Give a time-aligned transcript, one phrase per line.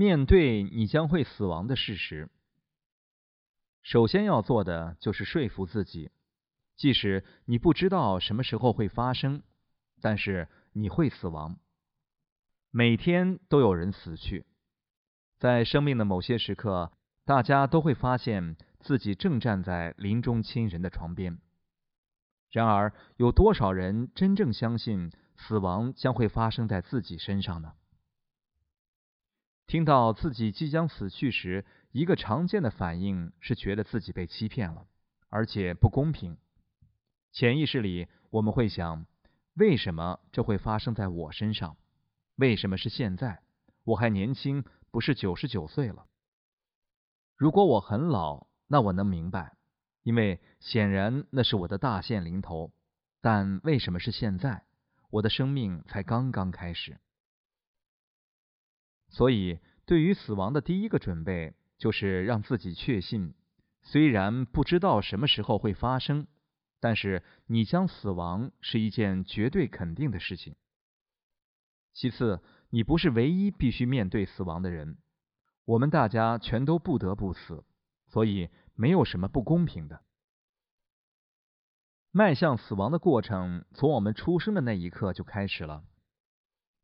[0.00, 2.30] 面对你将会死亡的事实，
[3.82, 6.10] 首先要做的就是说服自己，
[6.74, 9.42] 即使你不知道什么时候会发生，
[10.00, 11.58] 但是你会死亡。
[12.70, 14.46] 每天都有人死去，
[15.36, 16.92] 在生命的某些时刻，
[17.26, 21.36] 大家都会发现自己正站在临终亲人的床边。
[22.50, 27.74] 然而，有多少人真正相信死亡将会发生在自己身上呢？
[29.70, 34.88] 听到自己即将死去时，一个常见的反应是觉得自己被欺骗了，
[35.28, 36.36] 而且不公平。
[37.30, 39.06] 潜意识里，我们会想：
[39.54, 41.76] 为什么这会发生在我身上？
[42.34, 43.42] 为什么是现在？
[43.84, 46.06] 我还年轻，不是九十九岁了。
[47.36, 49.56] 如果我很老，那我能明白，
[50.02, 52.72] 因为显然那是我的大限临头。
[53.20, 54.64] 但为什么是现在？
[55.10, 56.98] 我的生命才刚刚开始。
[59.10, 63.34] 所以，对于死亡的第一个准备，就是让自己确信，
[63.82, 66.26] 虽然不知道什么时候会发生，
[66.78, 70.54] 但是你将死亡是一件绝对肯定的事情。
[71.92, 72.40] 其次，
[72.70, 74.96] 你不是唯一必须面对死亡的人，
[75.64, 77.64] 我们大家全都不得不死，
[78.06, 80.02] 所以没有什么不公平的。
[82.12, 85.84] 迈向死亡的过程，从我们出生的那一刻就开始了。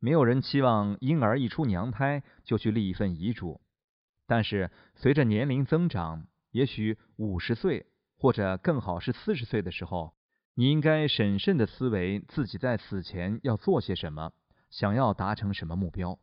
[0.07, 3.61] 没有人期望婴儿一出娘胎就去立一份遗嘱，
[4.29, 10.15] 但是随着年龄增长，也许五十岁或者更好是四十岁的时候，
[10.55, 14.33] 你应该审慎的思维自己在死前要做些什么，
[14.71, 16.21] 想要达成什么目标，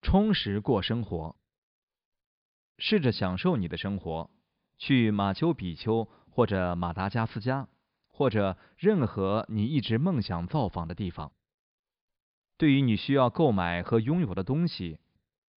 [0.00, 1.36] 充实过生活，
[2.78, 4.30] 试着享受你的生活，
[4.78, 7.68] 去马丘比丘或者马达加斯加。
[8.18, 11.30] 或者任何你一直梦想造访的地方。
[12.56, 14.98] 对于你需要购买和拥有的东西，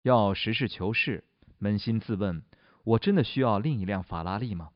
[0.02, 1.24] 要实事求是，
[1.62, 2.44] 扪心自问：
[2.84, 4.72] 我真的需要另一辆法拉利吗？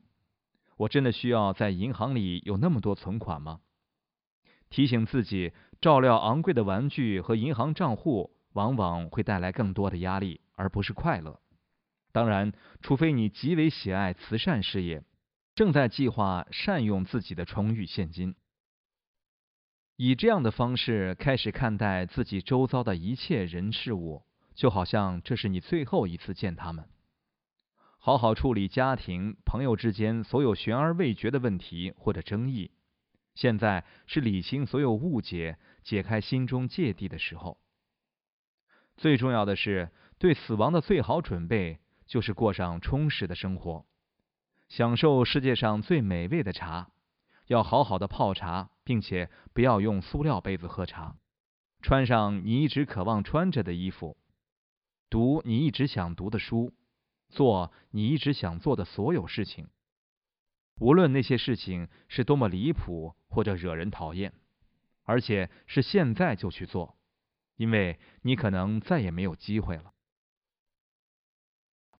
[0.78, 3.60] 我真的需要在银行里有那么多存款吗？
[4.70, 11.38] 提醒自己，照料昂贵的玩具和银行账户，往往会带来更多的压力，而不是快乐。
[12.12, 12.50] 当然，
[12.80, 15.04] 除非你极为喜爱慈善事业。
[15.54, 18.34] 正在计划善用自己的充裕现金，
[19.96, 24.24] 以这样的方式开始看待自己周遭的一切人事物，
[24.56, 26.88] 就好像这是你最后一次见他们。
[27.98, 32.72] 好好处理家庭、朋友之间所有悬而未决的问题或者争议。
[33.36, 37.58] 现在是理清所有误解、解开心中芥蒂的时候。
[38.96, 43.86] 最重要的是，对死亡的最好准备就是过上充实的生活。
[44.76, 46.90] 享受世界上最美味的茶，
[47.46, 51.16] 要好好的泡茶，并且不要用塑料杯子喝茶。
[51.80, 54.16] 穿上你一直渴望穿着的衣服，
[55.08, 56.74] 读你一直想读的书，
[57.28, 59.68] 做你一直想做的所有事情。
[60.80, 64.34] 无论那些事情是多么离谱或者惹人讨厌，
[65.04, 66.98] 而且是现在就去做，
[67.54, 69.92] 因为你可能再也没有机会了。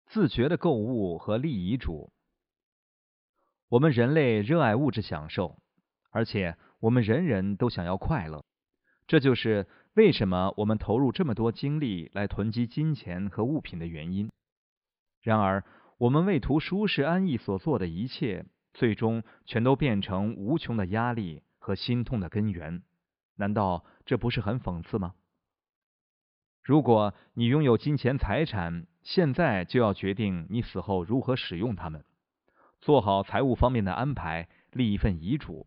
[0.07, 2.11] 自觉的购物和立遗嘱。
[3.75, 5.59] 我们人类热爱物质享受，
[6.13, 8.45] 而且我们人人都想要快乐，
[9.09, 14.31] 这就是为什么我们投入这么多精力来囤积金钱和物品的原因。
[15.23, 15.65] 然而，
[15.99, 22.85] 我们为图舒适安逸所做的一切，最终全都变成无穷的压力和心痛的根源。
[23.35, 25.15] 难道这不是很讽刺吗？
[26.63, 32.05] 如果你拥有金钱财产，现在就要决定你死后如何使用它们。
[32.85, 35.67] 做好财务方面的安排，立一份遗嘱。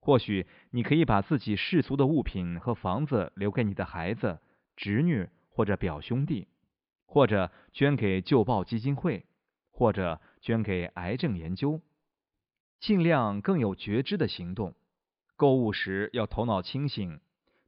[0.00, 4.38] 或许你可以把自己世俗的物品和房子留给你的孩子、
[4.76, 6.48] 侄女或者表兄弟，
[7.06, 9.24] 或者捐给旧报基金会，
[9.70, 11.80] 或者捐给癌症研究。
[12.80, 14.74] 尽量更有觉知的行动。
[15.36, 17.18] 购物时要头脑清醒，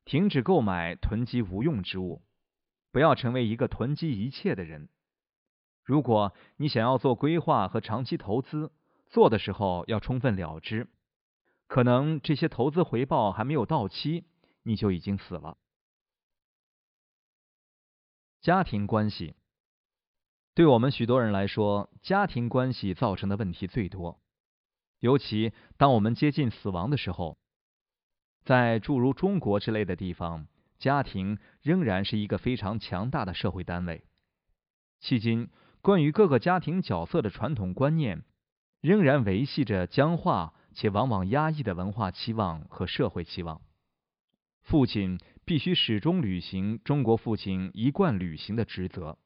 [0.04, 2.20] 停止购买囤积无用之物，
[2.92, 4.90] 不要成为一个囤积一切的人。
[5.84, 8.72] 如果你想要做规划和长期投资，
[9.06, 10.88] 做的时候要充分了知，
[11.66, 14.24] 可能这些投资回报还没有到期，
[14.62, 15.58] 你就已经死了。
[18.40, 19.36] 家庭关系，
[20.54, 24.18] 对我们许多人来说，家庭关系造成的问题最多，
[25.00, 27.36] 尤其当我们接近死亡的时候，
[28.42, 30.46] 在诸如中国之类的地方，
[30.78, 34.06] 家庭仍然是一个非常强大的社会单位，
[35.02, 35.50] 迄今。
[35.84, 38.24] 关于各个家庭角色的传统观念，
[38.80, 43.60] 仍然维系着僵化且往往压抑的文化期望和社会期望。
[44.62, 49.18] 父亲必须始终履行中国父亲一贯履行的职责，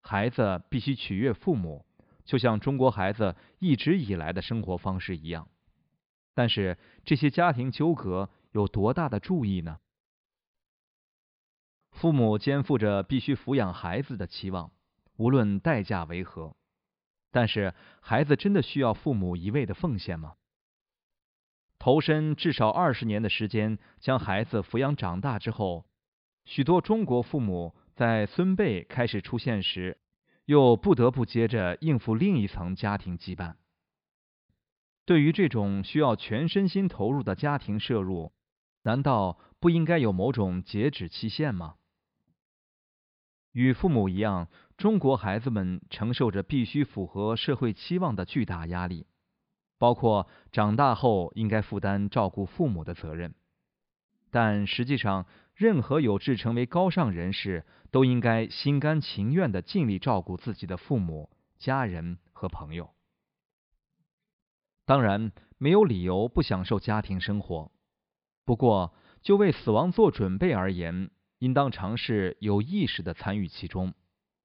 [0.00, 1.84] 孩子必须取悦父母，
[2.24, 5.46] 就像中国孩子一直以来的生活方式一样。
[6.32, 9.78] 但是这些家庭纠葛有多大的注意呢？
[11.90, 14.70] 父母肩负着必须抚养孩子的期望，
[15.16, 16.56] 无论代价为何。
[17.30, 20.34] 但是，孩子真的需要父母一味的奉献吗？
[21.78, 25.86] 投身至少二十年的时间将孩子抚养长大之后，
[26.44, 29.98] 许多中国父母在孙辈开始出现时，
[30.44, 33.54] 又不得不接着应付另一层家庭羁绊。
[35.04, 38.32] 对于这种需要全身心投入的家庭摄入，
[38.82, 41.76] 难道不应该有某种截止期限吗？
[43.50, 44.48] 与父母一样，
[44.82, 49.06] 中国孩子们承受着必须符合社会期望的巨大压力，
[49.78, 53.32] 包括长大后应该负担照顾父母的责任。
[54.32, 55.24] 但实际上，
[55.54, 61.30] 任何有志成为高尚人士，都应该心甘情愿的尽力照顾自己的父母、
[61.60, 62.90] 家人和朋友。
[64.84, 67.70] 当然，没有理由不享受家庭生活。
[68.44, 73.94] 不过，就为死亡做准备而言，应当尝试有意识的参与其中，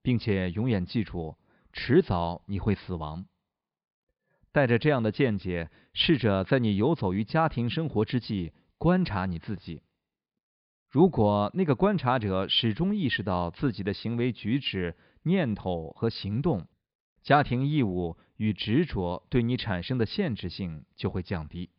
[0.08, 1.36] 并且永远记住，
[1.74, 3.26] 迟早你会死亡。
[4.54, 9.82] 带着这样的见解，试着在你游走于家庭生活之际，观察你自己。
[10.90, 16.68] 如果那个观察者始终意识到自己的行为举止、念头和行动，
[17.22, 18.16] 家庭义务。
[18.38, 21.70] 与执着对你产生的限制性就会降低。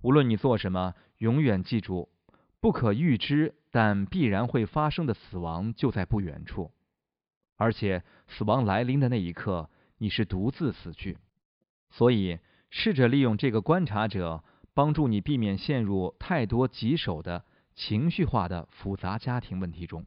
[0.00, 2.08] 无论你做什么，永远记住，
[2.60, 6.72] 不可预知但必然会发生的死亡就在不远处，
[7.56, 11.18] 而且死亡来临的那一刻，你是独自死去。
[11.90, 12.38] 所以，
[12.70, 14.42] 试着利用这个观察者，
[14.74, 20.04] 帮助你避免陷入太多棘手的情绪化的复杂家庭问题中。